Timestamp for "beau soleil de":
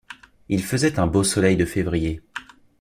1.05-1.65